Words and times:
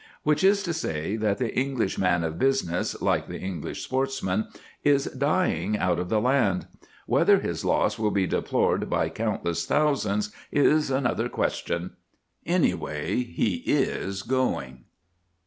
Which 0.23 0.43
is 0.43 0.63
to 0.63 0.73
say 0.73 1.15
that 1.17 1.37
the 1.37 1.53
English 1.55 1.99
man 1.99 2.23
of 2.23 2.39
business, 2.39 2.99
like 3.03 3.27
the 3.27 3.37
English 3.37 3.83
sportsman, 3.83 4.47
is 4.83 5.05
dying 5.05 5.77
out 5.77 5.99
of 5.99 6.09
the 6.09 6.19
land. 6.19 6.65
Whether 7.05 7.37
his 7.37 7.63
loss 7.63 7.99
will 7.99 8.09
be 8.09 8.25
deplored 8.25 8.89
by 8.89 9.09
countless 9.09 9.67
thousands 9.67 10.33
is 10.51 10.89
another 10.89 11.29
question. 11.29 11.97
Anyway, 12.47 13.17
he 13.17 13.57
is 13.57 14.23
going. 14.23 14.85